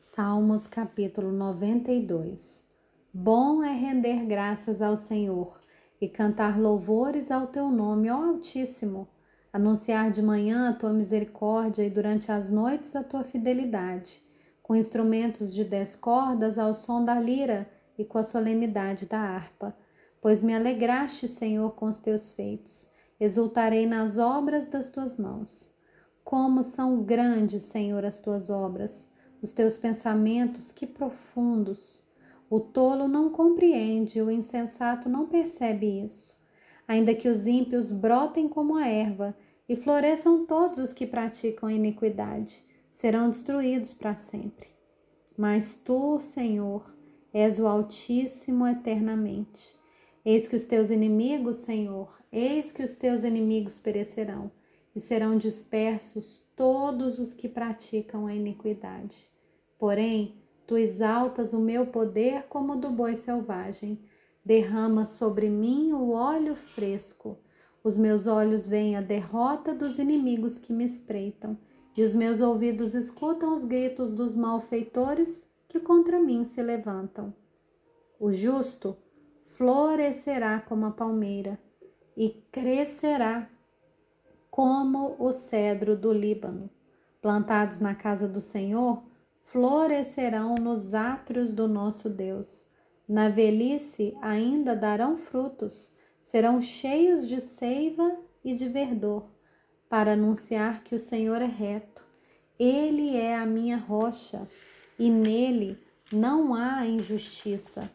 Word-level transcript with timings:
Salmos 0.00 0.68
capítulo 0.68 1.32
92 1.32 2.64
Bom 3.12 3.64
é 3.64 3.72
render 3.72 4.24
graças 4.26 4.80
ao 4.80 4.96
Senhor 4.96 5.60
e 6.00 6.08
cantar 6.08 6.56
louvores 6.56 7.32
ao 7.32 7.48
teu 7.48 7.68
nome, 7.68 8.08
ó 8.08 8.14
Altíssimo, 8.14 9.08
anunciar 9.52 10.12
de 10.12 10.22
manhã 10.22 10.70
a 10.70 10.72
tua 10.72 10.92
misericórdia 10.92 11.82
e 11.82 11.90
durante 11.90 12.30
as 12.30 12.48
noites 12.48 12.94
a 12.94 13.02
tua 13.02 13.24
fidelidade, 13.24 14.22
com 14.62 14.76
instrumentos 14.76 15.52
de 15.52 15.64
dez 15.64 15.96
cordas 15.96 16.58
ao 16.58 16.74
som 16.74 17.04
da 17.04 17.18
lira 17.18 17.68
e 17.98 18.04
com 18.04 18.18
a 18.18 18.22
solenidade 18.22 19.04
da 19.04 19.18
harpa. 19.18 19.76
Pois 20.20 20.44
me 20.44 20.54
alegraste, 20.54 21.26
Senhor, 21.26 21.72
com 21.72 21.86
os 21.86 21.98
teus 21.98 22.30
feitos, 22.30 22.88
exultarei 23.18 23.84
nas 23.84 24.16
obras 24.16 24.68
das 24.68 24.88
tuas 24.88 25.16
mãos. 25.16 25.74
Como 26.22 26.62
são 26.62 27.02
grandes, 27.02 27.64
Senhor, 27.64 28.04
as 28.04 28.20
tuas 28.20 28.48
obras! 28.48 29.10
Os 29.42 29.52
teus 29.52 29.78
pensamentos, 29.78 30.72
que 30.72 30.86
profundos. 30.86 32.02
O 32.50 32.58
tolo 32.58 33.06
não 33.06 33.30
compreende, 33.30 34.22
o 34.22 34.30
insensato 34.30 35.08
não 35.08 35.26
percebe 35.26 36.02
isso. 36.02 36.36
Ainda 36.86 37.14
que 37.14 37.28
os 37.28 37.46
ímpios 37.46 37.92
brotem 37.92 38.48
como 38.48 38.76
a 38.76 38.86
erva 38.86 39.36
e 39.68 39.76
floresçam 39.76 40.46
todos 40.46 40.78
os 40.78 40.92
que 40.92 41.06
praticam 41.06 41.68
a 41.68 41.72
iniquidade, 41.72 42.64
serão 42.90 43.28
destruídos 43.28 43.92
para 43.92 44.14
sempre. 44.14 44.68
Mas 45.36 45.76
tu, 45.76 46.18
Senhor, 46.18 46.90
és 47.32 47.58
o 47.58 47.66
Altíssimo 47.66 48.66
eternamente. 48.66 49.76
Eis 50.24 50.48
que 50.48 50.56
os 50.56 50.64
teus 50.64 50.90
inimigos, 50.90 51.56
Senhor, 51.56 52.18
eis 52.32 52.72
que 52.72 52.82
os 52.82 52.96
teus 52.96 53.22
inimigos 53.22 53.78
perecerão 53.78 54.50
e 54.96 55.00
serão 55.00 55.36
dispersos 55.36 56.42
todos 56.56 57.18
os 57.18 57.32
que 57.32 57.48
praticam 57.48 58.26
a 58.26 58.34
iniquidade. 58.34 59.28
Porém, 59.78 60.34
tu 60.66 60.76
exaltas 60.76 61.52
o 61.52 61.60
meu 61.60 61.86
poder 61.86 62.42
como 62.48 62.72
o 62.72 62.76
do 62.76 62.90
boi 62.90 63.14
selvagem. 63.14 63.98
Derrama 64.44 65.04
sobre 65.04 65.48
mim 65.48 65.92
o 65.92 66.10
óleo 66.10 66.56
fresco. 66.56 67.38
Os 67.84 67.96
meus 67.96 68.26
olhos 68.26 68.66
veem 68.66 68.96
a 68.96 69.00
derrota 69.00 69.72
dos 69.72 69.98
inimigos 69.98 70.58
que 70.58 70.72
me 70.72 70.84
espreitam, 70.84 71.56
e 71.96 72.02
os 72.02 72.14
meus 72.14 72.40
ouvidos 72.40 72.94
escutam 72.94 73.54
os 73.54 73.64
gritos 73.64 74.12
dos 74.12 74.36
malfeitores 74.36 75.48
que 75.68 75.78
contra 75.78 76.20
mim 76.20 76.44
se 76.44 76.62
levantam. 76.62 77.32
O 78.18 78.32
justo 78.32 78.96
florescerá 79.38 80.60
como 80.60 80.86
a 80.86 80.90
palmeira 80.90 81.58
e 82.16 82.30
crescerá 82.50 83.48
como 84.50 85.14
o 85.18 85.32
cedro 85.32 85.96
do 85.96 86.12
Líbano. 86.12 86.68
Plantados 87.20 87.80
na 87.80 87.94
casa 87.94 88.26
do 88.28 88.40
Senhor, 88.40 89.02
florescerão 89.50 90.56
nos 90.56 90.92
átrios 90.92 91.54
do 91.54 91.66
nosso 91.66 92.10
Deus. 92.10 92.66
Na 93.08 93.30
velhice 93.30 94.14
ainda 94.20 94.76
darão 94.76 95.16
frutos, 95.16 95.92
serão 96.22 96.60
cheios 96.60 97.26
de 97.26 97.40
seiva 97.40 98.18
e 98.44 98.52
de 98.52 98.68
verdor, 98.68 99.24
para 99.88 100.12
anunciar 100.12 100.82
que 100.84 100.94
o 100.94 100.98
Senhor 100.98 101.40
é 101.40 101.46
reto. 101.46 102.04
Ele 102.58 103.16
é 103.16 103.36
a 103.36 103.46
minha 103.46 103.78
rocha 103.78 104.46
e 104.98 105.08
nele 105.08 105.78
não 106.12 106.54
há 106.54 106.84
injustiça. 106.86 107.90